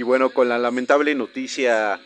Y 0.00 0.02
bueno, 0.02 0.30
con 0.30 0.48
la 0.48 0.58
lamentable 0.58 1.14
noticia 1.14 2.00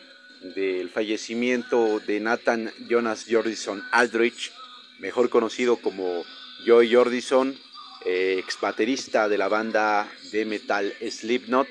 del 0.53 0.89
fallecimiento 0.89 2.01
de 2.01 2.19
Nathan 2.19 2.69
Jonas 2.89 3.25
Jordison 3.25 3.81
Aldrich, 3.89 4.51
mejor 4.99 5.29
conocido 5.29 5.77
como 5.77 6.25
Joy 6.65 6.93
Jordison, 6.93 7.57
eh, 8.03 8.35
ex 8.37 8.59
baterista 8.59 9.29
de 9.29 9.37
la 9.37 9.47
banda 9.47 10.09
de 10.33 10.43
metal 10.43 10.93
Slipknot 11.09 11.69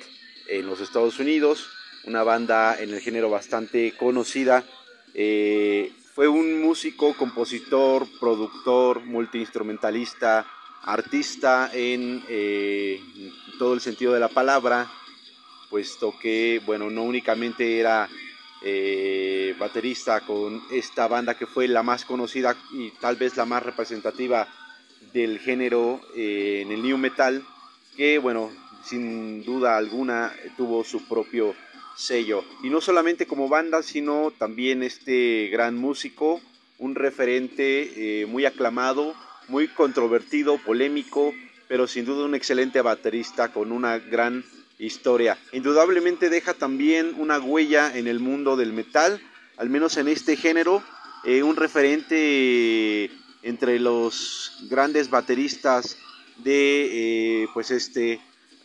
en 0.48 0.66
los 0.66 0.80
Estados 0.80 1.18
Unidos, 1.18 1.68
una 2.04 2.22
banda 2.22 2.80
en 2.80 2.94
el 2.94 3.00
género 3.00 3.28
bastante 3.28 3.92
conocida. 3.94 4.64
Eh, 5.12 5.92
fue 6.14 6.26
un 6.26 6.62
músico, 6.62 7.12
compositor, 7.12 8.06
productor, 8.18 9.04
multiinstrumentalista, 9.04 10.46
artista 10.84 11.70
en 11.74 12.24
eh, 12.30 12.98
todo 13.58 13.74
el 13.74 13.82
sentido 13.82 14.14
de 14.14 14.20
la 14.20 14.28
palabra, 14.28 14.90
puesto 15.74 16.14
que, 16.16 16.62
bueno, 16.64 16.88
no 16.88 17.02
únicamente 17.02 17.80
era 17.80 18.08
eh, 18.62 19.56
baterista 19.58 20.20
con 20.20 20.62
esta 20.70 21.08
banda 21.08 21.36
que 21.36 21.48
fue 21.48 21.66
la 21.66 21.82
más 21.82 22.04
conocida 22.04 22.56
y 22.74 22.92
tal 22.92 23.16
vez 23.16 23.36
la 23.36 23.44
más 23.44 23.60
representativa 23.60 24.46
del 25.12 25.40
género 25.40 26.00
eh, 26.14 26.60
en 26.62 26.70
el 26.70 26.80
new 26.80 26.96
metal, 26.96 27.44
que 27.96 28.18
bueno, 28.18 28.52
sin 28.84 29.42
duda 29.42 29.76
alguna 29.76 30.32
tuvo 30.56 30.84
su 30.84 31.08
propio 31.08 31.56
sello. 31.96 32.44
Y 32.62 32.70
no 32.70 32.80
solamente 32.80 33.26
como 33.26 33.48
banda, 33.48 33.82
sino 33.82 34.32
también 34.38 34.84
este 34.84 35.48
gran 35.50 35.74
músico, 35.74 36.40
un 36.78 36.94
referente 36.94 38.20
eh, 38.20 38.26
muy 38.26 38.46
aclamado, 38.46 39.16
muy 39.48 39.66
controvertido, 39.66 40.56
polémico, 40.58 41.34
pero 41.66 41.88
sin 41.88 42.04
duda 42.04 42.26
un 42.26 42.36
excelente 42.36 42.80
baterista 42.80 43.52
con 43.52 43.72
una 43.72 43.98
gran 43.98 44.44
historia. 44.78 45.38
Indudablemente 45.52 46.30
deja 46.30 46.54
también 46.54 47.14
una 47.18 47.38
huella 47.38 47.96
en 47.96 48.06
el 48.06 48.20
mundo 48.20 48.56
del 48.56 48.72
metal, 48.72 49.20
al 49.56 49.70
menos 49.70 49.96
en 49.96 50.08
este 50.08 50.36
género, 50.36 50.82
eh, 51.24 51.42
un 51.42 51.56
referente 51.56 53.10
entre 53.42 53.78
los 53.78 54.58
grandes 54.68 55.10
bateristas 55.10 55.96
de 56.38 57.42
eh, 57.42 57.48
pues 57.54 57.70
este 57.70 58.20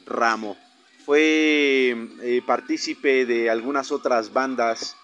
ramo. 0.06 0.58
Fue 1.06 1.96
eh, 2.22 2.42
partícipe 2.46 3.26
de 3.26 3.50
algunas 3.50 3.92
otras 3.92 4.34
bandas, 4.34 4.96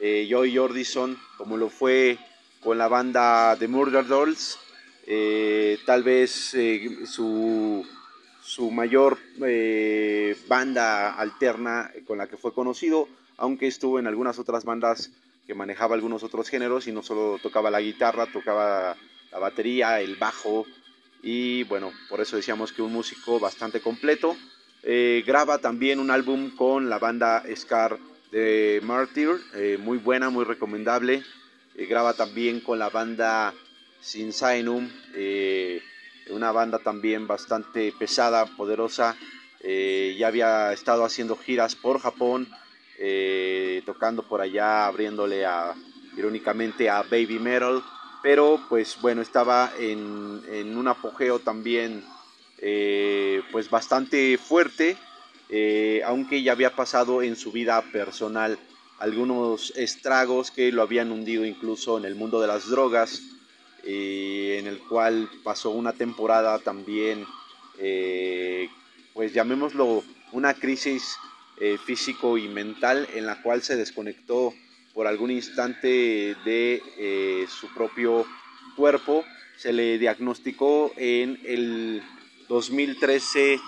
Joy 0.00 0.54
Jordison, 0.54 1.18
como 1.38 1.56
lo 1.56 1.70
fue 1.70 2.18
con 2.60 2.76
la 2.76 2.88
banda 2.88 3.56
The 3.58 3.68
Murder 3.68 4.06
Dolls, 4.06 4.58
tal 5.86 6.02
vez 6.02 6.54
su 7.06 7.86
su 8.44 8.70
mayor 8.70 9.18
eh, 9.42 10.36
banda 10.46 11.14
alterna 11.14 11.90
con 12.06 12.18
la 12.18 12.26
que 12.26 12.36
fue 12.36 12.52
conocido, 12.52 13.08
aunque 13.38 13.66
estuvo 13.66 13.98
en 13.98 14.06
algunas 14.06 14.38
otras 14.38 14.64
bandas 14.64 15.10
que 15.46 15.54
manejaba 15.54 15.94
algunos 15.94 16.22
otros 16.22 16.50
géneros 16.50 16.86
y 16.86 16.92
no 16.92 17.02
solo 17.02 17.38
tocaba 17.42 17.70
la 17.70 17.80
guitarra, 17.80 18.26
tocaba 18.30 18.96
la 19.32 19.38
batería, 19.38 20.00
el 20.00 20.16
bajo 20.16 20.66
y 21.22 21.64
bueno, 21.64 21.90
por 22.10 22.20
eso 22.20 22.36
decíamos 22.36 22.72
que 22.72 22.82
un 22.82 22.92
músico 22.92 23.40
bastante 23.40 23.80
completo. 23.80 24.36
Eh, 24.82 25.24
graba 25.26 25.56
también 25.58 25.98
un 25.98 26.10
álbum 26.10 26.54
con 26.54 26.90
la 26.90 26.98
banda 26.98 27.42
Scar 27.56 27.98
de 28.30 28.80
Martyr, 28.84 29.30
eh, 29.54 29.78
muy 29.80 29.96
buena, 29.96 30.28
muy 30.28 30.44
recomendable. 30.44 31.22
graba 31.74 32.12
también 32.12 32.60
con 32.60 32.78
la 32.78 32.90
banda 32.90 33.54
Sin 34.02 34.32
eh, 35.14 35.82
una 36.30 36.52
banda 36.52 36.78
también 36.78 37.26
bastante 37.26 37.92
pesada, 37.98 38.46
poderosa. 38.46 39.16
Eh, 39.60 40.14
ya 40.18 40.28
había 40.28 40.72
estado 40.72 41.04
haciendo 41.04 41.36
giras 41.36 41.74
por 41.74 42.00
Japón, 42.00 42.48
eh, 42.98 43.82
tocando 43.86 44.22
por 44.22 44.40
allá, 44.40 44.86
abriéndole 44.86 45.44
a, 45.44 45.74
irónicamente 46.16 46.90
a 46.90 47.02
Baby 47.02 47.38
Metal, 47.38 47.82
pero 48.22 48.60
pues 48.68 48.98
bueno, 49.00 49.22
estaba 49.22 49.72
en, 49.78 50.42
en 50.50 50.76
un 50.76 50.88
apogeo 50.88 51.38
también 51.38 52.04
eh, 52.58 53.42
pues 53.52 53.70
bastante 53.70 54.38
fuerte, 54.38 54.96
aunque 56.04 56.42
ya 56.42 56.52
había 56.52 56.74
pasado 56.74 57.22
en 57.22 57.36
su 57.36 57.52
vida 57.52 57.80
personal 57.92 58.58
algunos 58.98 59.72
estragos 59.76 60.50
que 60.50 60.72
lo 60.72 60.82
habían 60.82 61.12
hundido 61.12 61.44
incluso 61.44 61.98
en 61.98 62.04
el 62.04 62.14
mundo 62.14 62.40
de 62.40 62.48
las 62.48 62.68
drogas 62.68 63.22
eh, 63.86 64.56
en 64.58 64.66
el 64.66 64.78
cual 64.78 65.28
pasó 65.42 65.70
una 65.70 65.92
temporada 65.92 66.58
también, 66.58 67.26
eh, 67.78 68.68
pues 69.12 69.34
llamémoslo 69.34 70.02
una 70.32 70.54
crisis 70.54 71.16
eh, 71.60 71.76
físico 71.84 72.38
y 72.38 72.48
mental 72.48 73.06
en 73.14 73.26
la 73.26 73.42
cual 73.42 73.62
se 73.62 73.76
desconectó 73.76 74.54
por 74.94 75.06
algún 75.06 75.30
instante 75.30 76.36
de 76.44 77.46
su 77.48 77.68
propio 77.74 78.24
cuerpo. 78.76 79.24
Se 79.56 79.72
le 79.72 79.98
diagnosticó 79.98 80.92
en 80.96 81.40
el 81.44 82.02
2013 82.48 83.60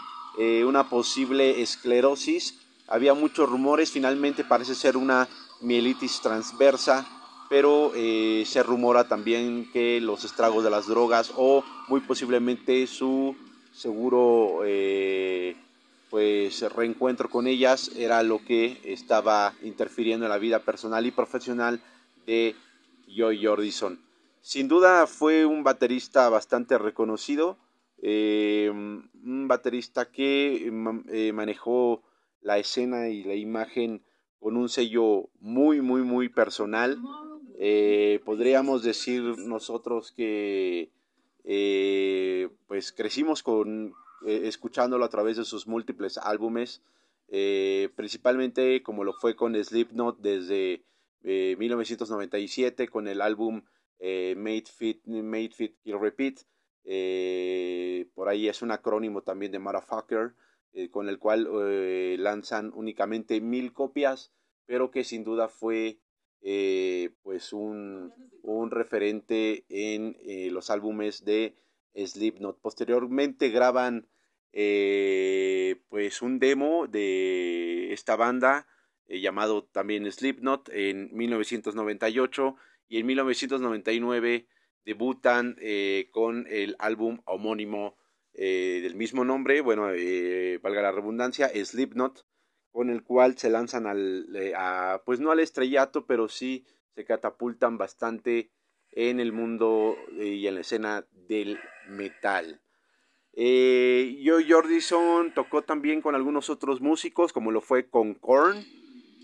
una 0.64 0.88
posible 0.88 1.62
esclerosis. 1.62 2.60
Había 2.86 3.14
muchos 3.14 3.48
rumores, 3.48 3.90
finalmente 3.90 4.44
parece 4.44 4.76
ser 4.76 4.96
una 4.96 5.28
mielitis 5.60 6.20
transversa 6.20 7.15
pero 7.48 7.92
eh, 7.94 8.44
se 8.46 8.62
rumora 8.62 9.08
también 9.08 9.70
que 9.72 10.00
los 10.00 10.24
estragos 10.24 10.64
de 10.64 10.70
las 10.70 10.86
drogas 10.86 11.32
o 11.36 11.64
muy 11.88 12.00
posiblemente 12.00 12.86
su 12.86 13.36
seguro 13.72 14.60
eh, 14.64 15.56
pues 16.10 16.60
reencuentro 16.72 17.28
con 17.28 17.46
ellas 17.46 17.90
era 17.96 18.22
lo 18.22 18.44
que 18.44 18.80
estaba 18.84 19.54
interfiriendo 19.62 20.26
en 20.26 20.30
la 20.30 20.38
vida 20.38 20.60
personal 20.60 21.06
y 21.06 21.10
profesional 21.10 21.80
de 22.26 22.54
Joy 23.08 23.44
Jordison. 23.44 24.00
Sin 24.40 24.68
duda 24.68 25.06
fue 25.06 25.44
un 25.44 25.64
baterista 25.64 26.28
bastante 26.28 26.78
reconocido, 26.78 27.58
eh, 28.02 28.70
un 28.72 29.48
baterista 29.48 30.10
que 30.10 30.70
manejó 31.34 32.02
la 32.42 32.58
escena 32.58 33.08
y 33.08 33.24
la 33.24 33.34
imagen 33.34 34.02
con 34.38 34.56
un 34.56 34.68
sello 34.68 35.28
muy, 35.40 35.80
muy, 35.80 36.02
muy 36.02 36.28
personal 36.28 36.98
eh, 37.58 38.20
podríamos 38.24 38.82
decir 38.82 39.22
nosotros 39.38 40.12
que 40.12 40.90
eh, 41.44 42.50
pues 42.66 42.92
crecimos 42.92 43.42
con 43.42 43.94
eh, 44.26 44.42
escuchándolo 44.44 45.04
a 45.06 45.08
través 45.08 45.38
de 45.38 45.44
sus 45.44 45.66
múltiples 45.66 46.18
álbumes, 46.18 46.82
principalmente 47.96 48.82
como 48.82 49.04
lo 49.04 49.14
fue 49.14 49.34
con 49.34 49.54
Slipknot 49.56 50.18
desde 50.20 50.84
1997 51.22 52.86
con 52.88 53.08
el 53.08 53.20
álbum 53.20 53.62
Made 53.98 54.66
Fit, 54.66 55.04
Made 55.06 55.50
Fit 55.50 55.76
Repeat. 55.84 56.42
por 58.14 58.28
ahí 58.28 58.48
es 58.48 58.62
un 58.62 58.70
acrónimo 58.70 59.22
también 59.22 59.50
de 59.50 59.58
Motherfucker, 59.58 60.34
con 60.92 61.08
el 61.08 61.18
cual 61.18 61.48
lanzan 62.22 62.70
únicamente 62.74 63.40
mil 63.40 63.72
copias, 63.72 64.32
pero 64.66 64.92
que 64.92 65.02
sin 65.02 65.24
duda 65.24 65.48
fue 65.48 65.98
eh, 66.48 67.10
pues 67.24 67.52
un, 67.52 68.14
un, 68.44 68.70
referente 68.70 69.64
en 69.68 70.16
eh, 70.22 70.48
los 70.52 70.70
álbumes 70.70 71.24
de 71.24 71.56
Slipknot. 71.96 72.60
Posteriormente 72.60 73.48
graban 73.48 74.06
eh, 74.52 75.82
pues 75.88 76.22
un 76.22 76.38
demo 76.38 76.86
de 76.86 77.92
esta 77.92 78.14
banda 78.14 78.68
llamado 79.08 79.64
también 79.64 80.08
Slipknot 80.10 80.68
en 80.68 81.10
1998 81.16 82.54
y 82.88 83.00
en 83.00 83.06
1999 83.06 84.46
debutan 84.84 85.56
con 86.12 86.46
el 86.48 86.76
álbum 86.78 87.22
homónimo 87.24 87.96
del 88.32 88.94
mismo 88.94 89.24
nombre, 89.24 89.62
bueno, 89.62 89.86
valga 90.62 90.82
la 90.82 90.92
redundancia, 90.92 91.48
Slipknot 91.48 92.24
con 92.76 92.90
el 92.90 93.02
cual 93.02 93.38
se 93.38 93.48
lanzan 93.48 93.86
al, 93.86 94.28
eh, 94.36 94.52
pues 95.06 95.18
no 95.18 95.30
al 95.30 95.40
estrellato, 95.40 96.04
pero 96.04 96.28
sí 96.28 96.66
se 96.94 97.06
catapultan 97.06 97.78
bastante 97.78 98.50
en 98.92 99.18
el 99.18 99.32
mundo 99.32 99.96
eh, 100.18 100.34
y 100.34 100.46
en 100.46 100.56
la 100.56 100.60
escena 100.60 101.06
del 101.26 101.58
metal. 101.88 102.60
Eh, 103.32 104.22
Joe 104.22 104.44
Jordison 104.46 105.32
tocó 105.32 105.62
también 105.62 106.02
con 106.02 106.14
algunos 106.14 106.50
otros 106.50 106.82
músicos, 106.82 107.32
como 107.32 107.50
lo 107.50 107.62
fue 107.62 107.88
con 107.88 108.12
Korn. 108.12 108.62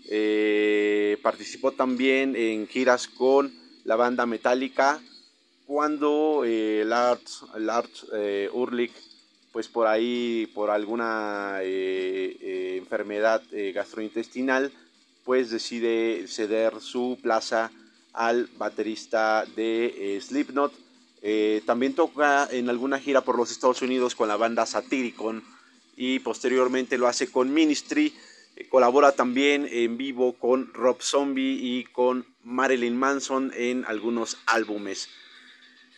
Eh, 0.09 1.19
participó 1.21 1.73
también 1.73 2.35
en 2.35 2.65
giras 2.65 3.07
con 3.07 3.53
la 3.83 3.95
banda 3.95 4.25
Metallica, 4.25 4.99
cuando 5.67 6.43
Lars, 6.43 7.45
Lars 7.55 8.07
Ulrich 8.51 9.12
pues 9.53 9.67
por 9.67 9.85
ahí, 9.85 10.51
por 10.55 10.71
alguna 10.71 11.59
eh, 11.61 12.35
eh, 12.41 12.75
enfermedad 12.79 13.43
eh, 13.51 13.71
gastrointestinal, 13.71 14.73
pues 15.23 15.51
decide 15.51 16.27
ceder 16.27 16.81
su 16.81 17.19
plaza 17.21 17.71
al 18.13 18.49
baterista 18.57 19.45
de 19.55 20.19
Slipknot. 20.21 20.73
también 21.65 21.93
toca 21.93 22.47
en 22.51 22.69
alguna 22.69 22.99
gira 22.99 23.21
por 23.21 23.37
los 23.37 23.51
Estados 23.51 23.81
Unidos 23.81 24.15
con 24.15 24.27
la 24.27 24.35
banda 24.37 24.65
Satyricon 24.65 25.43
y 25.95 26.19
posteriormente 26.19 26.97
lo 26.97 27.07
hace 27.07 27.31
con 27.31 27.53
Ministry, 27.53 28.13
colabora 28.69 29.13
también 29.13 29.67
en 29.71 29.97
vivo 29.97 30.33
con 30.33 30.73
Rob 30.73 31.01
Zombie 31.01 31.59
y 31.61 31.85
con 31.85 32.25
Marilyn 32.43 32.97
Manson 32.97 33.51
en 33.55 33.85
algunos 33.85 34.37
álbumes. 34.47 35.09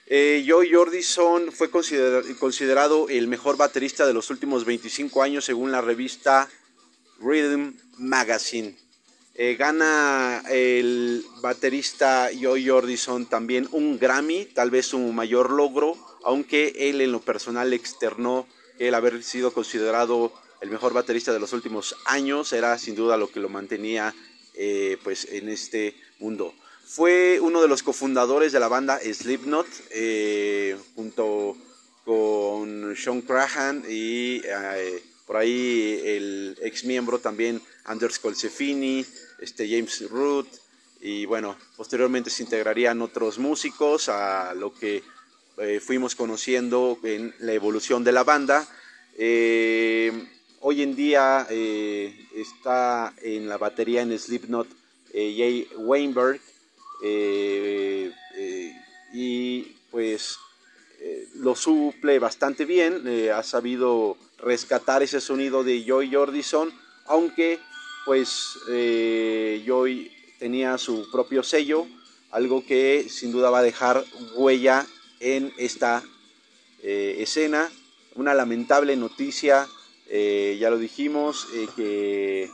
Eh, 0.08 0.46
Joey 0.48 0.72
Jordison 0.72 1.52
fue 1.52 1.72
considerado 1.72 3.10
el 3.10 3.28
mejor 3.28 3.58
baterista 3.58 4.06
de 4.06 4.14
los 4.14 4.30
últimos 4.30 4.64
25 4.64 5.24
años 5.24 5.46
según 5.46 5.72
la 5.72 5.82
revista 5.82 6.48
Rhythm 7.20 7.74
Magazine. 7.98 8.78
Eh, 9.34 9.56
gana 9.56 10.44
el 10.48 11.26
baterista 11.42 12.30
Joey 12.40 12.68
Jordison 12.68 13.26
también 13.26 13.68
un 13.72 13.98
Grammy, 13.98 14.46
tal 14.46 14.70
vez 14.70 14.86
su 14.86 15.00
mayor 15.00 15.50
logro, 15.50 15.98
aunque 16.24 16.74
él 16.78 17.02
en 17.02 17.12
lo 17.12 17.22
personal 17.22 17.74
externó 17.74 18.48
el 18.78 18.94
haber 18.94 19.24
sido 19.24 19.54
considerado 19.54 20.32
el 20.62 20.70
mejor 20.70 20.94
baterista 20.94 21.34
de 21.34 21.40
los 21.40 21.52
últimos 21.52 21.96
años, 22.06 22.54
era 22.54 22.78
sin 22.78 22.96
duda 22.96 23.18
lo 23.18 23.32
que 23.32 23.40
lo 23.40 23.50
mantenía 23.50 24.14
eh, 24.54 24.98
pues 25.04 25.26
en 25.32 25.50
este 25.50 25.96
mundo. 26.20 26.54
Fue 26.88 27.40
uno 27.40 27.64
de 27.64 27.68
los 27.68 27.82
cofundadores 27.82 28.52
de 28.52 28.60
la 28.60 28.68
banda 28.68 29.00
Slipknot, 29.00 29.66
eh, 29.90 30.78
junto 30.94 31.58
con 32.06 32.96
Sean 32.96 33.22
Crahan 33.22 33.84
y 33.90 34.44
eh, 34.46 35.04
por 35.26 35.38
ahí 35.38 36.00
el 36.06 36.56
ex 36.62 36.84
miembro 36.84 37.18
también 37.18 37.60
Anders 37.86 38.20
Colsefini, 38.20 39.04
este 39.40 39.68
James 39.68 40.08
Root, 40.12 40.48
y 41.02 41.26
bueno, 41.26 41.58
posteriormente 41.76 42.30
se 42.30 42.44
integrarían 42.44 43.02
otros 43.02 43.40
músicos 43.40 44.08
a 44.08 44.54
lo 44.54 44.72
que 44.72 45.02
eh, 45.58 45.80
fuimos 45.80 46.14
conociendo 46.14 47.00
en 47.02 47.34
la 47.40 47.54
evolución 47.54 48.04
de 48.04 48.12
la 48.12 48.24
banda. 48.24 48.68
hoy 49.18 50.82
en 50.84 50.96
día 50.96 51.48
está 51.50 53.12
en 53.24 53.50
la 53.50 53.58
batería 53.58 54.04
en 54.04 54.18
Slipknot 54.18 54.68
Jay 55.12 55.68
Weinberg, 55.78 56.40
eh, 57.04 58.12
eh, 58.36 58.82
y 59.14 59.62
pues 59.92 60.38
eh, 61.00 61.28
lo 61.36 61.56
suple 61.56 62.20
bastante 62.20 62.66
bien, 62.66 63.04
ha 63.34 63.44
sabido 63.44 64.18
rescatar 64.38 65.04
ese 65.04 65.22
sonido 65.22 65.64
de 65.64 65.84
Joy 65.86 66.14
Jordison, 66.14 66.72
aunque 67.06 67.60
pues 68.06 68.58
Joy 68.68 70.12
tenía 70.40 70.78
su 70.78 71.10
propio 71.12 71.44
sello, 71.44 71.88
algo 72.32 72.66
que 72.66 73.08
sin 73.10 73.32
duda 73.32 73.50
va 73.50 73.60
a 73.60 73.64
dejar 73.64 74.04
huella 74.36 74.86
en 75.20 75.54
esta 75.58 76.04
escena. 76.84 77.72
Una 78.16 78.34
lamentable 78.34 78.96
noticia, 78.96 79.68
ya 80.10 80.70
lo 80.70 80.78
dijimos, 80.78 81.48
que 81.76 82.50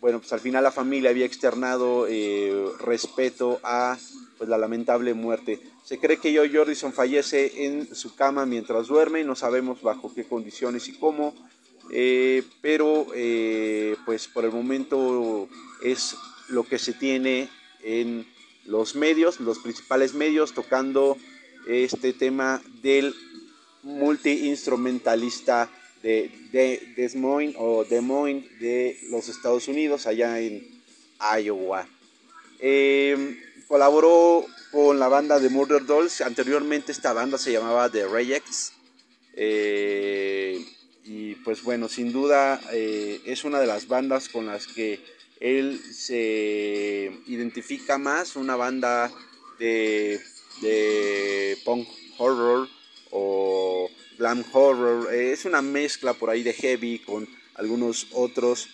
bueno, 0.00 0.18
pues 0.18 0.32
al 0.32 0.40
final 0.40 0.62
la 0.62 0.72
familia 0.72 1.10
había 1.10 1.26
externado 1.26 2.06
eh, 2.08 2.70
respeto 2.78 3.60
a 3.62 3.98
pues, 4.38 4.48
la 4.48 4.58
lamentable 4.58 5.14
muerte. 5.14 5.60
Se 5.84 5.98
cree 5.98 6.18
que 6.18 6.36
Joe 6.36 6.50
Jordison 6.52 6.92
fallece 6.92 7.64
en 7.64 7.94
su 7.94 8.14
cama 8.14 8.44
mientras 8.46 8.88
duerme, 8.88 9.24
no 9.24 9.34
sabemos 9.34 9.82
bajo 9.82 10.12
qué 10.14 10.24
condiciones 10.24 10.88
y 10.88 10.94
cómo, 10.94 11.34
eh, 11.90 12.42
pero 12.60 13.06
eh, 13.14 13.96
pues 14.04 14.28
por 14.28 14.44
el 14.44 14.52
momento 14.52 15.48
es 15.82 16.16
lo 16.48 16.64
que 16.64 16.78
se 16.78 16.92
tiene 16.92 17.48
en 17.82 18.26
los 18.64 18.96
medios, 18.96 19.40
los 19.40 19.60
principales 19.60 20.14
medios, 20.14 20.52
tocando 20.52 21.16
este 21.68 22.12
tema 22.12 22.62
del 22.82 23.14
multiinstrumentalista 23.82 25.70
de, 26.06 26.94
Des 26.96 27.14
Moines 27.16 27.54
o 27.58 27.84
Des 27.84 28.00
Moines 28.00 28.44
de 28.60 28.96
los 29.10 29.28
Estados 29.28 29.68
Unidos, 29.68 30.06
allá 30.06 30.40
en 30.40 30.62
Iowa. 31.20 31.88
Em, 32.60 33.38
colaboró 33.66 34.46
con 34.70 34.98
la 34.98 35.08
banda 35.08 35.40
de 35.40 35.48
Murder 35.48 35.84
Dolls. 35.84 36.20
Anteriormente 36.20 36.92
esta 36.92 37.12
banda 37.12 37.38
se 37.38 37.52
llamaba 37.52 37.90
The 37.90 38.06
Rejects. 38.06 38.72
Eh, 39.34 40.64
y 41.04 41.34
pues 41.36 41.62
bueno, 41.62 41.88
sin 41.88 42.12
duda 42.12 42.60
eh, 42.72 43.20
es 43.26 43.44
una 43.44 43.60
de 43.60 43.66
las 43.66 43.86
bandas 43.88 44.28
con 44.28 44.46
las 44.46 44.66
que 44.66 45.00
él 45.40 45.80
se 45.92 47.12
identifica 47.26 47.98
más, 47.98 48.36
una 48.36 48.56
banda 48.56 49.12
de, 49.58 50.20
de 50.62 51.58
punk 51.64 51.86
horror 52.18 52.68
o 53.10 53.90
glam 54.18 54.44
horror, 54.52 55.12
eh, 55.12 55.32
es 55.32 55.44
una 55.44 55.62
mezcla 55.62 56.14
por 56.14 56.30
ahí 56.30 56.42
de 56.42 56.52
heavy 56.52 57.00
con 57.00 57.28
algunos 57.54 58.08
otros 58.12 58.68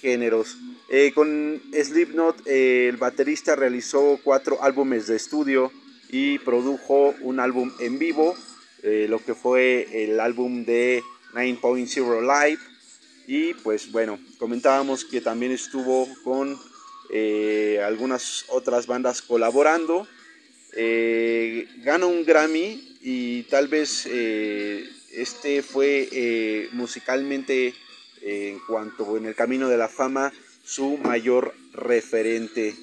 géneros. 0.00 0.56
Eh, 0.88 1.12
con 1.14 1.60
Slipknot, 1.72 2.46
eh, 2.46 2.88
el 2.88 2.96
baterista 2.96 3.56
realizó 3.56 4.18
cuatro 4.22 4.62
álbumes 4.62 5.06
de 5.06 5.16
estudio 5.16 5.72
y 6.08 6.38
produjo 6.38 7.14
un 7.20 7.38
álbum 7.38 7.70
en 7.78 7.98
vivo, 7.98 8.34
lo 8.82 9.22
que 9.22 9.34
fue 9.34 10.04
el 10.04 10.18
álbum 10.18 10.64
de 10.64 11.02
9.0 11.34 12.20
Live. 12.22 12.60
Y 13.26 13.54
pues 13.54 13.92
bueno, 13.92 14.18
comentábamos 14.38 15.04
que 15.04 15.20
también 15.20 15.52
estuvo 15.52 16.08
con 16.24 16.58
algunas 17.84 18.46
otras 18.48 18.86
bandas 18.86 19.22
colaborando. 19.22 20.08
Gana 20.72 22.06
un 22.06 22.24
Grammy 22.24 22.98
y 23.02 23.42
tal 23.44 23.68
vez 23.68 24.06
eh, 24.06 24.88
este 25.12 25.62
fue 25.62 26.08
eh, 26.12 26.68
musicalmente 26.72 27.74
en 28.22 28.58
cuanto 28.60 29.16
en 29.16 29.26
el 29.26 29.34
camino 29.34 29.68
de 29.68 29.76
la 29.76 29.88
fama 29.88 30.32
su 30.62 30.98
mayor 30.98 31.54
referente. 31.72 32.74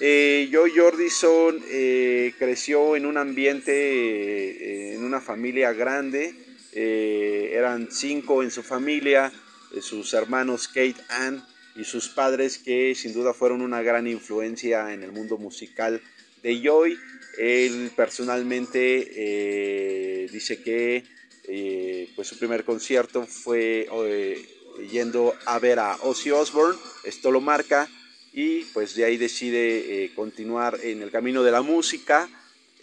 Eh, 0.00 0.48
Joe 0.52 0.70
Jordison 0.74 1.60
eh, 1.68 2.32
creció 2.38 2.96
en 2.96 3.04
un 3.04 3.16
ambiente, 3.16 4.94
en 4.94 5.04
una 5.04 5.20
familia 5.20 5.72
grande, 5.72 6.34
eran 6.72 7.88
cinco 7.90 8.42
en 8.44 8.52
su 8.52 8.62
familia, 8.62 9.32
sus 9.80 10.14
hermanos 10.14 10.68
Kate 10.68 10.94
Ann 11.08 11.44
y 11.74 11.84
sus 11.84 12.08
padres 12.08 12.58
que 12.58 12.94
sin 12.94 13.12
duda 13.12 13.34
fueron 13.34 13.62
una 13.62 13.82
gran 13.82 14.06
influencia 14.06 14.92
en 14.94 15.02
el 15.02 15.10
mundo 15.10 15.38
musical 15.38 16.00
de 16.42 16.60
Joy. 16.62 16.98
Él 17.38 17.92
personalmente 17.94 19.12
eh, 19.14 20.28
dice 20.30 20.60
que 20.60 21.04
eh, 21.44 22.10
pues 22.16 22.28
su 22.28 22.38
primer 22.38 22.64
concierto 22.64 23.26
fue 23.26 23.88
eh, 23.90 24.48
yendo 24.90 25.34
a 25.46 25.58
ver 25.58 25.78
a 25.78 25.96
Ozzy 26.02 26.30
Osbourne, 26.30 26.78
esto 27.04 27.30
lo 27.30 27.40
marca 27.40 27.88
y 28.32 28.64
pues 28.74 28.94
de 28.94 29.04
ahí 29.04 29.16
decide 29.16 30.12
continuar 30.14 30.78
en 30.82 31.02
el 31.02 31.10
camino 31.10 31.42
de 31.42 31.52
la 31.52 31.62
música. 31.62 32.28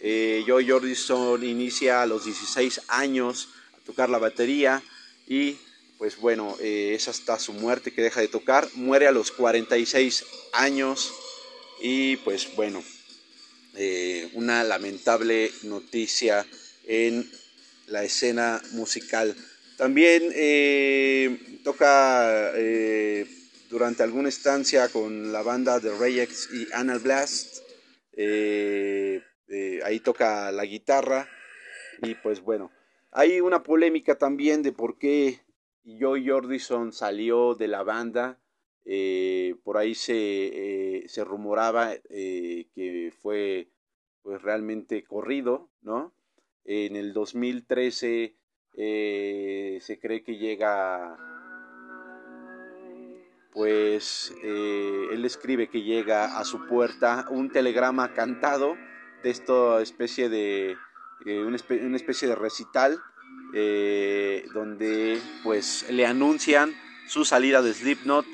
Joy 0.00 0.68
Jordison 0.68 1.42
inicia 1.44 2.02
a 2.02 2.06
los 2.06 2.24
16 2.24 2.82
años 2.88 3.48
a 3.74 3.84
tocar 3.84 4.10
la 4.10 4.18
batería 4.18 4.82
y 5.26 5.56
pues 5.96 6.18
bueno, 6.18 6.56
es 6.60 7.08
hasta 7.08 7.38
su 7.38 7.54
muerte 7.54 7.92
que 7.92 8.02
deja 8.02 8.20
de 8.20 8.28
tocar, 8.28 8.68
muere 8.74 9.06
a 9.06 9.12
los 9.12 9.30
46 9.30 10.24
años 10.52 11.14
y 11.80 12.16
pues 12.18 12.54
bueno, 12.56 12.82
eh, 13.76 14.30
una 14.34 14.64
lamentable 14.64 15.50
noticia 15.64 16.46
en 16.86 17.30
la 17.86 18.04
escena 18.04 18.60
musical. 18.72 19.36
También 19.76 20.30
eh, 20.34 21.60
toca 21.62 22.52
eh, 22.54 23.26
durante 23.68 24.02
alguna 24.02 24.28
estancia 24.28 24.88
con 24.88 25.32
la 25.32 25.42
banda 25.42 25.78
de 25.78 25.96
Reyex 25.96 26.48
y 26.52 26.68
Anal 26.72 27.00
Blast. 27.00 27.58
ahí 29.84 30.00
toca 30.00 30.50
la 30.52 30.64
guitarra. 30.64 31.28
Y 32.02 32.14
pues 32.14 32.40
bueno, 32.40 32.70
hay 33.10 33.40
una 33.40 33.62
polémica 33.62 34.16
también 34.16 34.62
de 34.62 34.72
por 34.72 34.98
qué 34.98 35.40
Joy 35.84 36.28
Jordison 36.28 36.92
salió 36.92 37.54
de 37.54 37.68
la 37.68 37.82
banda. 37.82 38.40
Eh, 38.88 39.56
por 39.64 39.78
ahí 39.78 39.96
se, 39.96 40.14
eh, 40.14 41.08
se 41.08 41.24
rumoraba 41.24 41.92
eh, 42.08 42.68
que 42.72 43.12
fue 43.20 43.68
pues 44.22 44.40
realmente 44.42 45.02
corrido, 45.02 45.68
¿no? 45.82 46.14
En 46.64 46.94
el 46.94 47.12
2013 47.12 48.36
se 48.76 49.98
cree 50.00 50.22
que 50.22 50.36
llega, 50.36 51.16
pues 53.52 54.34
él 54.42 55.24
escribe 55.24 55.68
que 55.68 55.82
llega 55.82 56.38
a 56.38 56.44
su 56.44 56.66
puerta 56.66 57.26
un 57.30 57.50
telegrama 57.50 58.12
cantado 58.14 58.76
de 59.22 59.30
esta 59.30 59.80
especie 59.80 60.28
de, 60.28 60.76
una, 61.24 61.56
una, 61.82 61.96
especie 61.96 62.28
de 62.28 62.34
recital, 62.34 62.98
donde 64.52 65.20
pues 65.44 65.88
le 65.88 66.04
anuncian 66.04 66.74
su 67.06 67.24
salida 67.24 67.62
de 67.62 67.72
Slipknot 67.72 68.26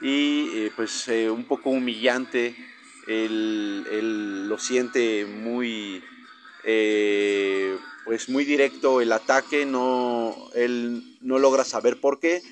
y 0.00 0.48
eh, 0.54 0.72
pues 0.74 1.08
eh, 1.08 1.30
un 1.30 1.44
poco 1.44 1.70
humillante, 1.70 2.54
él, 3.06 4.48
lo 4.48 4.58
siente 4.58 5.26
muy, 5.26 6.02
pues 8.04 8.28
muy 8.28 8.44
directo 8.44 9.00
el 9.00 9.12
ataque, 9.12 9.66
no, 9.66 10.36
él 10.54 11.16
no 11.20 11.38
logra 11.38 11.64
saber 11.64 12.00
por 12.00 12.20
qué, 12.20 12.42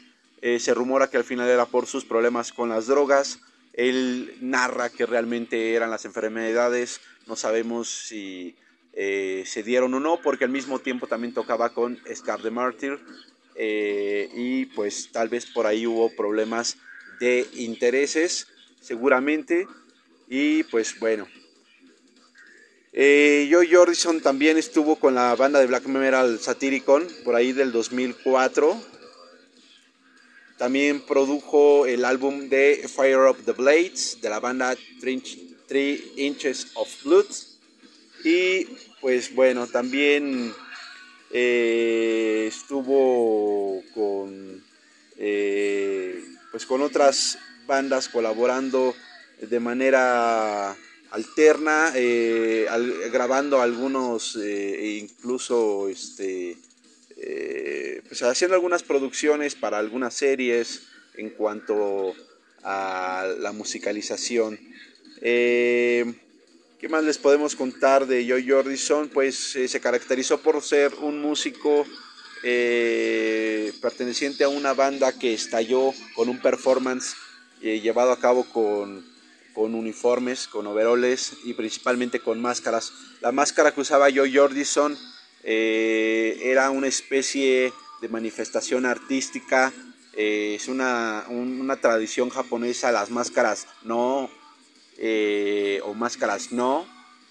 Eh, 0.41 0.61
se 0.61 0.73
rumora 0.73 1.09
que 1.11 1.17
al 1.17 1.25
final 1.25 1.49
era 1.49 1.67
por 1.67 1.87
sus 1.87 2.05
problemas 2.05 2.53
con 2.53 2.69
las 2.69 2.87
drogas. 2.87 3.41
Él 3.73 4.37
narra 4.41 4.89
que 4.89 5.05
realmente 5.05 5.75
eran 5.75 5.91
las 5.91 6.05
enfermedades. 6.05 7.01
No 7.27 7.35
sabemos 7.35 7.89
si 7.89 8.55
eh, 8.93 9.43
se 9.47 9.65
dieron 9.65 9.95
o 9.95 10.01
no, 10.01 10.21
porque 10.23 10.45
al 10.45 10.51
mismo 10.51 10.79
tiempo 10.79 11.09
también 11.09 11.35
tocaba 11.35 11.71
con 11.71 11.99
Scar 12.15 12.41
de 12.43 12.53
Martyr. 12.53 13.01
Eh, 13.57 14.31
y 14.33 14.67
pues 14.67 15.11
tal 15.11 15.29
vez 15.29 15.47
por 15.47 15.67
ahí 15.67 15.87
hubo 15.87 16.15
problemas 16.15 16.77
de 17.21 17.47
intereses, 17.55 18.47
seguramente. 18.81 19.67
Y 20.29 20.63
pues 20.65 20.99
bueno. 20.99 21.27
Eh, 22.93 23.49
Joe 23.51 23.69
Jordison 23.71 24.21
también 24.21 24.57
estuvo 24.57 24.97
con 24.97 25.15
la 25.15 25.37
banda 25.37 25.61
de 25.61 25.67
black 25.67 25.87
metal 25.87 26.41
Satyricon 26.41 27.07
por 27.25 27.35
ahí 27.35 27.53
del 27.53 27.71
2004. 27.71 28.81
También 30.57 31.01
produjo 31.01 31.87
el 31.87 32.05
álbum 32.05 32.49
de 32.49 32.89
Fire 32.93 33.29
Up 33.29 33.37
the 33.45 33.53
Blades 33.53 34.19
de 34.21 34.29
la 34.29 34.41
banda 34.41 34.77
Three 35.01 36.13
Inches 36.17 36.73
of 36.75 36.89
Blood. 37.05 37.27
Y 38.25 38.65
pues 39.01 39.33
bueno, 39.33 39.69
también 39.69 40.53
eh, 41.31 42.47
estuvo 42.49 43.83
con, 43.95 44.65
eh, 45.17 46.25
pues 46.59 46.67
con 46.67 46.83
otras 46.83 47.39
bandas 47.69 48.09
colaborando 48.09 48.93
de 49.41 49.61
manera 49.61 50.77
alterna, 51.13 51.93
eh, 51.95 52.67
grabando 53.13 53.63
algunos, 53.63 54.35
e 54.35 54.99
incluso 55.01 55.89
este, 55.89 56.57
pues 58.09 58.25
haciendo 58.25 58.57
algunas 58.57 58.83
producciones 58.83 59.55
para 59.55 59.79
algunas 59.79 60.15
series 60.15 60.83
en 61.15 61.31
cuanto 61.31 62.17
a 62.65 63.33
la 63.39 63.53
musicalización. 63.53 64.59
¿Qué 65.21 66.89
más 66.89 67.05
les 67.05 67.19
podemos 67.19 67.55
contar 67.55 68.05
de 68.09 68.27
Joy 68.27 68.49
Jordison? 68.49 69.09
Pues 69.11 69.55
eh, 69.55 69.69
se 69.69 69.81
caracterizó 69.81 70.41
por 70.41 70.61
ser 70.61 70.93
un 71.03 71.21
músico 71.21 71.87
eh, 72.43 73.73
perteneciente 73.81 74.45
a 74.45 74.49
una 74.49 74.75
banda 74.75 75.13
que 75.13 75.35
estalló 75.35 75.93
con 76.15 76.29
un 76.29 76.41
performance 76.41 77.15
eh, 77.63 77.81
llevado 77.81 78.13
a 78.13 78.21
cabo 78.21 78.45
con, 78.45 79.05
con, 79.55 79.75
uniformes, 79.75 80.49
con 80.49 80.67
overoles 80.67 81.35
y 81.45 81.55
principalmente 81.55 82.21
con 82.21 82.41
máscaras. 82.41 82.93
La 83.21 83.33
máscara 83.33 83.73
que 83.73 83.81
usaba 83.81 84.11
Joy 84.11 84.35
Jordison 84.37 84.97
era 85.45 86.71
una 86.71 86.89
especie 86.89 87.73
de 88.03 88.09
manifestación 88.09 88.85
artística, 88.85 89.73
es 90.15 90.69
una, 90.69 91.25
una 91.29 91.77
tradición 91.77 92.29
japonesa, 92.29 92.93
las 92.93 93.11
máscaras 93.11 93.67
no 93.83 94.29
eh, 95.01 95.81
o 95.85 95.95
máscaras 95.95 96.51
no, 96.51 96.85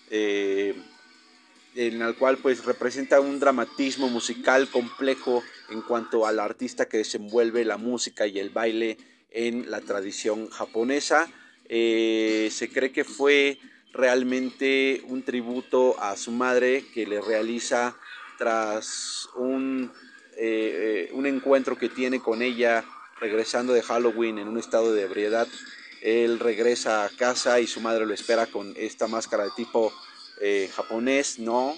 eh, 0.10 0.74
en 1.78 2.02
el 2.02 2.16
cual 2.16 2.38
pues 2.40 2.66
representa 2.66 3.22
un 3.22 3.40
dramatismo 3.40 4.10
musical 4.10 4.68
complejo 4.68 5.44
en 5.70 5.82
cuanto 5.82 6.26
al 6.26 6.40
artista 6.40 6.88
que 6.88 6.98
desenvuelve 6.98 7.64
la 7.66 7.78
música 7.78 8.26
y 8.26 8.40
el 8.40 8.50
baile 8.50 8.98
en 9.30 9.70
la 9.70 9.82
tradición 9.82 10.50
japonesa. 10.50 11.30
Eh, 11.70 12.50
se 12.52 12.70
cree 12.70 12.92
que 12.92 13.04
fue 13.04 13.60
realmente 13.94 15.04
un 15.08 15.22
tributo 15.22 16.02
a 16.02 16.18
su 16.18 16.32
madre 16.32 16.84
que 16.94 17.06
le 17.06 17.22
realiza 17.22 17.96
tras 18.40 19.30
un, 19.36 19.92
un 21.14 21.26
encuentro 21.26 21.78
que 21.78 21.90
tiene 21.90 22.20
con 22.20 22.42
ella 22.42 22.86
regresando 23.20 23.74
de 23.74 23.84
Halloween 23.84 24.40
en 24.40 24.48
un 24.48 24.58
estado 24.58 24.94
de 24.94 25.04
ebriedad 25.04 25.48
él 26.02 26.40
regresa 26.40 27.06
a 27.06 27.10
casa 27.10 27.60
y 27.60 27.68
su 27.68 27.82
madre 27.82 28.06
lo 28.06 28.14
espera 28.14 28.46
con 28.46 28.74
esta 28.78 29.08
máscara 29.08 29.46
de 29.46 29.52
tipo 29.56 29.92
eh, 30.42 30.70
japonés, 30.74 31.40
¿no? 31.40 31.76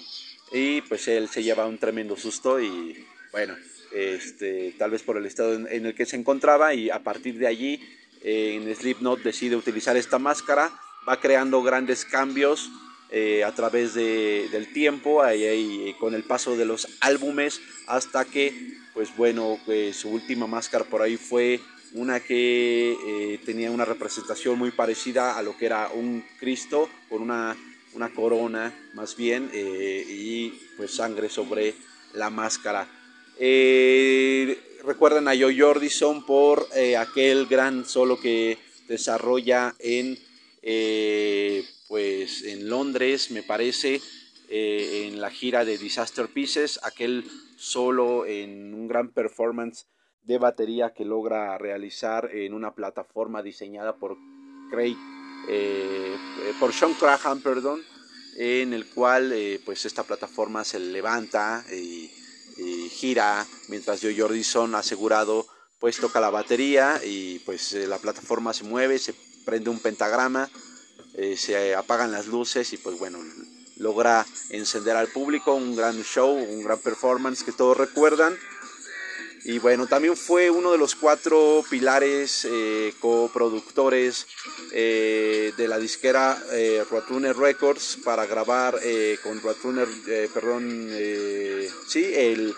Y 0.52 0.80
pues 0.82 1.06
él 1.08 1.28
se 1.28 1.42
lleva 1.42 1.66
un 1.66 1.78
tremendo 1.78 2.16
susto 2.16 2.60
y 2.60 3.06
bueno, 3.32 3.56
este, 3.92 4.74
tal 4.78 4.90
vez 4.90 5.02
por 5.02 5.16
el 5.16 5.26
estado 5.26 5.54
en, 5.54 5.86
el 5.86 5.94
que 5.94 6.06
se 6.06 6.16
encontraba 6.16 6.74
y 6.74 6.90
a 6.90 7.00
partir 7.00 7.38
de 7.38 7.46
allí 7.46 7.80
en 8.22 8.74
Slipknot 8.74 9.22
decide 9.22 9.56
utilizar 9.56 9.96
esta 9.96 10.18
máscara, 10.18 10.70
va 11.08 11.20
creando 11.20 11.62
grandes 11.62 12.04
cambios 12.04 12.70
eh, 13.10 13.44
a 13.44 13.54
través 13.54 13.94
del 13.94 14.72
tiempo 14.72 15.22
y 15.32 15.94
con 15.98 16.14
el 16.14 16.24
paso 16.24 16.56
de 16.56 16.64
los 16.64 16.88
álbumes 17.00 17.60
hasta 17.86 18.24
que 18.24 18.80
pues 18.94 19.16
bueno, 19.16 19.58
pues, 19.64 19.96
su 19.96 20.10
última 20.10 20.46
máscara 20.46 20.84
por 20.84 21.02
ahí 21.02 21.16
fue 21.16 21.60
una 21.92 22.20
que 22.20 22.92
eh, 22.92 23.40
tenía 23.44 23.70
una 23.70 23.84
representación 23.84 24.58
muy 24.58 24.70
parecida 24.70 25.36
a 25.36 25.42
lo 25.42 25.56
que 25.56 25.66
era 25.66 25.88
un 25.88 26.24
Cristo 26.38 26.88
con 27.08 27.22
una, 27.22 27.56
una 27.94 28.12
corona 28.12 28.90
más 28.94 29.16
bien 29.16 29.50
eh, 29.52 30.04
y 30.08 30.50
pues 30.76 30.94
sangre 30.94 31.28
sobre 31.28 31.74
la 32.14 32.30
máscara. 32.30 32.88
Eh, 33.38 34.78
recuerdan 34.84 35.28
a 35.28 35.36
Joe 35.38 35.58
Jordison 35.58 36.24
por 36.26 36.66
aquel 36.98 37.46
gran 37.46 37.84
solo 37.84 38.20
que 38.20 38.58
desarrolla 38.88 39.74
en, 39.78 40.18
pues 41.88 42.42
en 42.44 42.68
Londres, 42.68 43.30
me 43.30 43.42
parece, 43.42 44.00
en 44.48 45.20
la 45.20 45.30
gira 45.30 45.64
de 45.64 45.78
Disaster 45.78 46.28
Pieces, 46.28 46.80
aquel 46.82 47.24
solo 47.56 48.26
en 48.26 48.74
un 48.74 48.88
gran 48.88 49.10
performance 49.10 49.86
de 50.22 50.38
batería 50.38 50.92
que 50.94 51.04
logra 51.04 51.56
realizar 51.58 52.30
en 52.32 52.54
una 52.54 52.74
plataforma 52.74 53.42
diseñada 53.42 53.96
por 53.96 54.16
Craig, 54.70 54.96
eh, 55.48 56.16
eh, 56.42 56.54
por 56.58 56.72
Sean 56.72 56.94
Crahan, 56.94 57.40
perdón, 57.40 57.82
en 58.36 58.72
el 58.72 58.86
cual 58.86 59.32
eh, 59.32 59.60
pues 59.64 59.84
esta 59.84 60.02
plataforma 60.02 60.64
se 60.64 60.78
levanta 60.78 61.64
y, 61.72 62.10
gira 62.90 63.46
mientras 63.68 64.02
Joe 64.02 64.14
Jordison 64.14 64.74
asegurado 64.74 65.46
pues 65.78 65.96
toca 65.96 66.20
la 66.20 66.28
batería 66.28 67.00
y 67.02 67.38
pues 67.38 67.72
la 67.72 67.96
plataforma 67.96 68.52
se 68.52 68.64
mueve, 68.64 68.98
se 68.98 69.14
prende 69.46 69.70
un 69.70 69.78
pentagrama, 69.78 70.50
se 71.36 71.74
apagan 71.74 72.12
las 72.12 72.26
luces 72.26 72.70
y 72.74 72.76
pues 72.76 72.98
bueno, 72.98 73.18
logra 73.80 74.26
encender 74.50 74.94
al 74.96 75.08
público, 75.08 75.54
un 75.54 75.74
gran 75.74 76.02
show, 76.02 76.36
un 76.36 76.62
gran 76.62 76.78
performance 76.78 77.42
que 77.42 77.52
todos 77.52 77.78
recuerdan. 77.78 78.36
Y 79.44 79.58
bueno, 79.58 79.86
también 79.86 80.16
fue 80.16 80.50
uno 80.50 80.72
de 80.72 80.78
los 80.78 80.94
cuatro 80.94 81.64
pilares 81.70 82.46
eh, 82.48 82.92
coproductores 83.00 84.26
eh, 84.72 85.52
de 85.56 85.66
la 85.68 85.78
disquera 85.78 86.42
eh, 86.52 86.84
Records 87.36 87.98
para 88.04 88.26
grabar 88.26 88.78
eh, 88.82 89.18
con 89.22 89.40
Roadrunner, 89.40 89.88
perdón, 90.34 90.90
sí, 91.88 92.12
el 92.14 92.54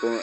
con, 0.00 0.20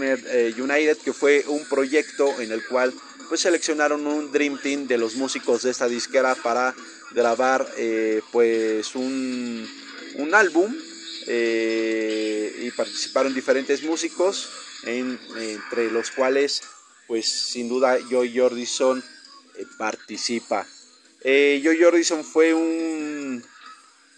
United, 0.00 0.98
que 0.98 1.12
fue 1.12 1.44
un 1.48 1.64
proyecto 1.64 2.40
en 2.40 2.52
el 2.52 2.64
cual 2.66 2.94
pues 3.28 3.40
seleccionaron 3.40 4.06
un 4.06 4.30
Dream 4.30 4.58
Team 4.62 4.86
de 4.86 4.98
los 4.98 5.16
músicos 5.16 5.62
de 5.62 5.70
esta 5.70 5.88
disquera 5.88 6.34
para 6.36 6.74
grabar 7.12 7.66
pues 8.30 8.94
un, 8.94 9.68
un 10.16 10.34
álbum 10.34 10.74
y 11.28 12.70
participaron 12.72 13.34
diferentes 13.34 13.82
músicos 13.82 14.48
entre 14.84 15.90
los 15.90 16.10
cuales 16.10 16.62
pues 17.08 17.26
sin 17.26 17.68
duda 17.68 17.98
Joy 18.08 18.38
Jordison 18.38 19.02
eh, 19.58 19.66
participa. 19.76 20.64
Eh, 21.24 21.60
Joy 21.64 21.82
Jordison 21.82 22.22
fue 22.22 22.54
un 22.54 23.42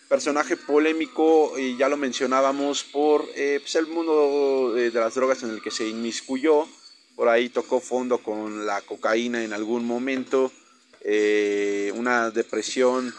personaje 0.09 0.57
polémico, 0.57 1.57
y 1.57 1.76
ya 1.76 1.88
lo 1.88 1.97
mencionábamos, 1.97 2.83
por 2.83 3.25
eh, 3.37 3.61
pues, 3.62 3.76
el 3.76 3.87
mundo 3.87 4.73
de, 4.75 4.90
las 4.90 5.14
drogas 5.14 5.45
en 5.45 5.50
el 5.50 5.62
que 5.62 5.71
se 5.71 5.87
inmiscuyó. 5.87 6.67
Por 7.14 7.29
ahí 7.29 7.49
tocó 7.49 7.81
fondo 7.81 8.19
con 8.19 8.67
la 8.67 8.81
cocaína 8.83 9.45
en 9.45 9.52
algún 9.52 9.87
momento, 9.87 10.50
una 11.95 12.31
depresión 12.31 13.14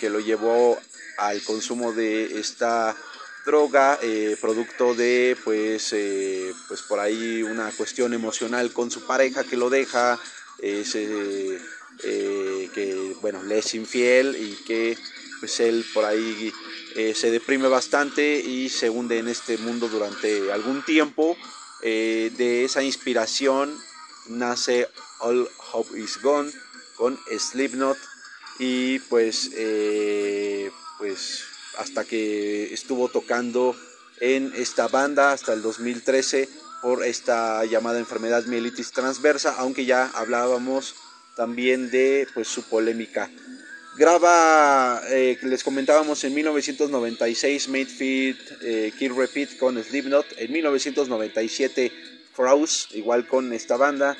que 0.00 0.08
lo 0.08 0.20
llevó 0.20 0.78
al 1.18 1.42
consumo 1.42 1.92
de 1.92 2.38
esta 2.38 2.96
droga, 3.46 3.98
eh, 4.02 4.36
producto 4.40 4.94
de 4.94 5.36
pues, 5.44 5.92
eh, 5.92 6.52
pues 6.66 6.82
por 6.82 6.98
ahí 6.98 7.42
una 7.42 7.70
cuestión 7.70 8.12
emocional 8.12 8.72
con 8.72 8.90
su 8.90 9.06
pareja 9.06 9.44
que 9.44 9.56
lo 9.56 9.70
deja, 9.70 10.18
eh, 10.58 10.84
que 12.74 13.16
bueno, 13.22 13.42
le 13.44 13.58
es 13.58 13.74
infiel 13.74 14.36
y 14.36 14.64
que 14.64 14.98
pues 15.40 15.60
él 15.60 15.86
por 15.94 16.04
ahí 16.04 16.52
se 17.14 17.30
deprime 17.30 17.68
bastante 17.68 18.40
y 18.40 18.70
se 18.70 18.88
hunde 18.88 19.18
en 19.18 19.28
este 19.28 19.58
mundo 19.58 19.88
durante 19.88 20.50
algún 20.52 20.84
tiempo. 20.84 21.36
de 21.82 22.64
esa 22.64 22.82
inspiración 22.82 23.78
nace 24.28 24.88
All 25.20 25.48
Hope 25.72 26.00
Is 26.00 26.20
Gone 26.22 26.50
con 26.96 27.18
Slipknot 27.38 27.98
y 28.58 28.98
pues, 29.00 29.50
pues 30.98 31.44
hasta 31.78 32.04
que 32.04 32.72
estuvo 32.72 33.08
tocando 33.08 33.76
en 34.20 34.52
esta 34.56 34.88
banda 34.88 35.32
hasta 35.32 35.52
el 35.52 35.62
2013 35.62 36.48
por 36.82 37.04
esta 37.04 37.64
llamada 37.64 37.98
enfermedad 37.98 38.44
mielitis 38.46 38.92
transversa, 38.92 39.54
aunque 39.58 39.84
ya 39.84 40.10
hablábamos 40.14 40.94
también 41.36 41.90
de 41.90 42.26
pues 42.34 42.48
su 42.48 42.62
polémica. 42.62 43.30
Graba, 43.96 45.02
eh, 45.08 45.38
les 45.42 45.64
comentábamos 45.64 46.22
en 46.24 46.34
1996 46.34 47.68
Made 47.68 47.86
Fit 47.86 48.36
eh, 48.62 48.92
Kill 48.98 49.16
Repeat 49.16 49.56
con 49.56 49.82
Slipknot, 49.82 50.26
en 50.36 50.52
1997 50.52 51.92
Kraus, 52.36 52.88
igual 52.92 53.26
con 53.26 53.54
esta 53.54 53.78
banda, 53.78 54.16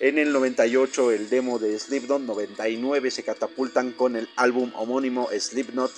en 0.00 0.18
el 0.18 0.32
98 0.32 1.12
el 1.12 1.30
demo 1.30 1.60
de 1.60 1.78
Slipknot, 1.78 2.22
99 2.22 3.12
se 3.12 3.22
catapultan 3.22 3.92
con 3.92 4.16
el 4.16 4.28
álbum 4.34 4.72
homónimo 4.74 5.28
Slipknot, 5.30 5.92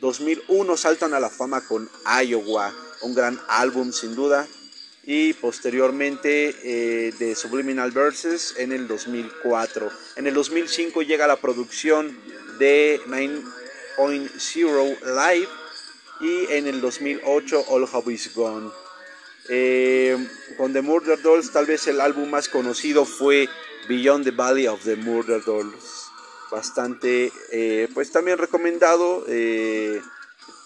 2001 0.00 0.76
saltan 0.76 1.14
a 1.14 1.20
la 1.20 1.30
fama 1.30 1.60
con 1.60 1.88
Iowa, 2.24 2.74
un 3.02 3.14
gran 3.14 3.40
álbum 3.48 3.92
sin 3.92 4.14
duda, 4.14 4.48
y 5.04 5.32
posteriormente 5.34 6.54
eh, 6.62 7.12
de 7.18 7.34
Subliminal 7.34 7.90
Verses 7.90 8.54
en 8.58 8.72
el 8.72 8.86
2004. 8.88 9.90
En 10.16 10.26
el 10.26 10.34
2005 10.34 11.02
llega 11.02 11.26
la 11.26 11.36
producción 11.36 12.16
de 12.58 13.00
9.0 13.06 14.98
Live 15.02 15.48
y 16.20 16.52
en 16.52 16.66
el 16.66 16.80
2008 16.80 17.64
All 17.68 17.88
Hope 17.90 18.12
Is 18.12 18.34
Gone. 18.34 18.70
Eh, 19.48 20.16
con 20.56 20.72
The 20.72 20.82
Murder 20.82 21.20
Dolls 21.20 21.50
tal 21.50 21.66
vez 21.66 21.86
el 21.88 22.00
álbum 22.00 22.30
más 22.30 22.48
conocido 22.48 23.04
fue 23.04 23.48
Beyond 23.88 24.24
the 24.24 24.30
Valley 24.30 24.66
of 24.66 24.84
the 24.84 24.96
Murder 24.96 25.42
Dolls. 25.44 25.99
Bastante, 26.50 27.32
eh, 27.52 27.88
pues 27.94 28.10
también 28.10 28.38
recomendado. 28.38 29.24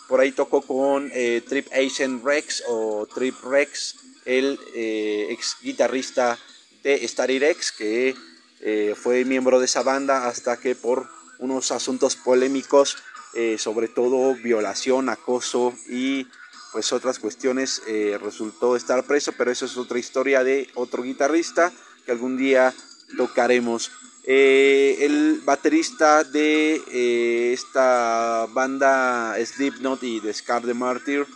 por 0.09 0.21
ahí 0.21 0.33
tocó 0.33 0.63
con 0.63 1.11
Trip 1.11 1.67
Asian 1.73 2.23
Rex 2.25 2.63
o 2.69 3.07
Trip 3.15 3.35
Rex 3.43 3.97
el 4.25 4.59
eh, 4.75 5.29
ex 5.31 5.57
guitarrista 5.63 6.39
de 6.83 7.07
Starry 7.07 7.39
Rex, 7.39 7.73
que 7.73 8.15
eh, 8.61 8.95
fue 8.97 9.25
miembro 9.25 9.59
de 9.59 9.67
esa 9.67 9.83
banda 9.83 10.27
hasta 10.27 10.59
que 10.59 10.75
por 10.75 11.09
unos 11.39 11.71
asuntos 11.73 12.17
polémicos, 12.17 12.97
eh, 13.35 13.57
sobre 13.59 13.89
todo 13.89 14.35
violación, 14.35 15.09
acoso 15.09 15.75
y 15.89 16.29
pues 16.73 16.93
otras 16.93 17.21
cuestiones, 17.21 17.83
resultó 18.21 18.75
estar 18.75 19.05
preso, 19.05 19.31
pero 19.39 19.53
eso 19.53 19.65
es 19.65 19.77
otra 19.77 19.97
historia 19.97 20.43
de 20.43 20.69
otro 20.75 21.05
guitarrista 21.05 21.73
que 22.05 22.11
algún 22.11 22.37
día 22.37 22.75
tocaremos. 23.17 23.93
El 24.27 25.41
baterista 25.45 26.25
de 26.25 27.53
esta 27.53 28.47
banda 28.53 29.37
Slipknot 29.45 30.03
y 30.03 30.21
de 30.21 30.33
Scar 30.33 30.63
the 30.63 30.75
Martyr 30.75 31.27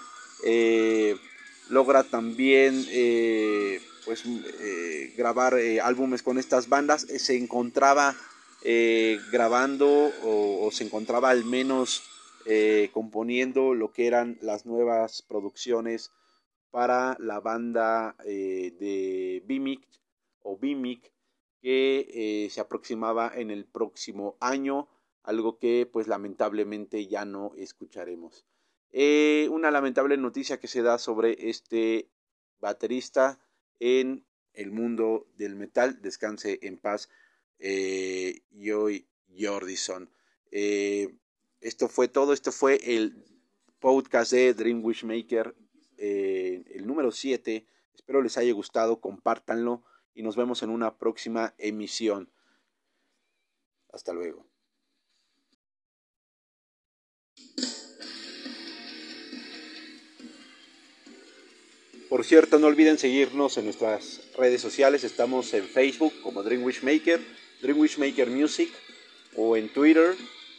logra 1.69 2.05
también 2.05 2.85
eh, 2.89 3.81
pues, 4.05 4.25
eh, 4.27 5.13
grabar 5.17 5.59
eh, 5.59 5.81
álbumes 5.81 6.23
con 6.23 6.39
estas 6.39 6.69
bandas. 6.69 7.03
se 7.03 7.37
encontraba 7.37 8.17
grabando 9.31 10.13
o, 10.25 10.69
se 10.73 10.83
encontraba 10.85 11.31
al 11.31 11.45
menos 11.45 12.03
componiendo 12.93 13.73
lo 13.73 13.93
que 13.93 14.09
eran 14.09 14.37
las 14.43 14.67
nuevas 14.67 15.23
producciones 15.23 16.11
para 16.73 17.17
la 17.21 17.39
banda 17.39 18.17
de 18.25 19.43
Bimic 19.47 19.81
o 20.43 20.59
Bimic 20.59 21.13
que 21.61 22.49
se 22.51 22.61
aproximaba 22.61 23.33
en 23.35 23.51
el 23.51 23.65
próximo 23.65 24.37
año, 24.41 24.89
algo 25.23 25.59
que 25.59 25.89
pues 25.91 26.07
lamentablemente 26.09 27.07
ya 27.07 27.25
no 27.25 27.53
escucharemos. 27.57 28.47
Eh, 28.91 29.49
una 29.51 29.71
lamentable 29.71 30.17
noticia 30.17 30.59
que 30.59 30.69
se 30.69 30.83
da 30.83 30.99
sobre 30.99 31.51
este 31.51 32.11
baterista 32.61 33.39
en 33.81 34.27
el 34.55 34.73
mundo 34.73 35.29
del 35.37 35.57
metal. 35.57 36.01
Descanse 36.01 36.59
en 36.63 36.79
paz, 36.79 37.09
eh, 37.59 38.41
Joy 38.51 39.07
Jordison. 39.39 40.11
Eh, 40.51 41.15
esto 41.61 41.89
fue 41.89 42.09
todo. 42.09 42.33
Esto 42.33 42.53
fue 42.53 42.81
el 42.83 43.25
podcast 43.79 44.33
de 44.33 44.55
Dream 44.55 44.85
Wishmaker, 44.85 45.55
eh, 45.99 46.65
el 46.75 46.87
número 46.87 47.13
7. 47.13 47.67
Espero 47.95 48.23
les 48.23 48.39
haya 48.39 48.53
gustado. 48.53 49.01
Compártanlo 49.01 49.85
y 50.19 50.23
nos 50.23 50.35
vemos 50.35 50.65
en 50.65 50.71
una 50.71 50.99
próxima 50.99 51.55
emisión. 51.59 52.29
Hasta 53.93 54.13
luego. 54.13 54.45
Por 62.09 62.25
cierto, 62.25 62.59
no 62.59 62.67
olviden 62.67 62.99
seguirnos 62.99 63.59
en 63.59 63.67
nuestras 63.67 64.33
redes 64.37 64.61
sociales. 64.61 65.05
Estamos 65.05 65.55
en 65.55 65.65
Facebook 65.69 66.13
como 66.21 66.43
Dream 66.43 66.65
Wishmaker, 66.65 67.21
Dream 67.63 67.79
Wishmaker 67.79 68.29
Music 68.29 68.73
o 69.37 69.57
en 69.57 69.73
Twitter. 69.73 70.17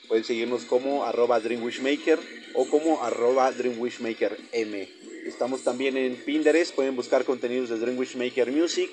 Pueden 0.08 0.24
seguirnos 0.24 0.64
como 0.64 1.04
arroba 1.04 1.42
Dream 1.42 1.64
Wishmaker 1.64 2.18
o 2.54 2.66
como 2.70 3.04
arroba 3.04 3.52
Dream 3.52 3.78
Wishmaker 3.78 4.38
M. 4.54 4.90
Estamos 5.26 5.66
también 5.66 5.98
en 5.98 6.16
Pinterest. 6.16 6.74
Pueden 6.74 6.96
buscar 6.96 7.26
contenidos 7.26 7.70
de 7.70 7.78
Dream 7.78 7.98
Wishmaker 7.98 8.54
Music. 8.54 8.90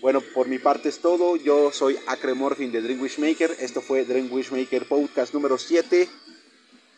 Bueno, 0.00 0.20
por 0.20 0.48
mi 0.48 0.58
parte 0.58 0.88
es 0.88 0.98
todo. 0.98 1.36
Yo 1.36 1.70
soy 1.70 1.96
Acremorfin 2.08 2.72
de 2.72 2.82
Dream 2.82 3.00
Wishmaker. 3.00 3.54
Esto 3.60 3.80
fue 3.80 4.04
Dream 4.04 4.32
Wishmaker 4.32 4.88
Podcast 4.88 5.32
número 5.32 5.58
7. 5.58 6.08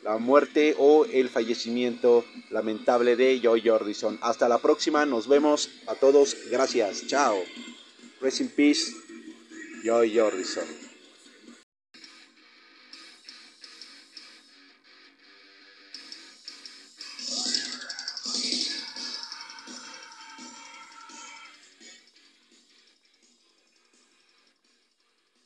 La 0.05 0.19
muerte 0.19 0.77
o 0.79 1.07
el 1.07 1.31
fallecimiento 1.31 2.27
lamentable 2.51 3.17
de 3.17 3.41
Joy 3.41 3.63
Jordison. 3.65 4.19
Hasta 4.21 4.51
la 4.51 4.59
próxima. 4.59 5.07
Nos 5.07 5.27
vemos 5.27 5.71
a 5.87 5.95
todos. 5.95 6.37
Gracias. 6.51 7.07
Chao. 7.07 7.43
Rest 8.21 8.43
in 8.43 8.51
peace. 8.51 8.93
Joy 9.83 10.15
Jordison. 10.15 10.84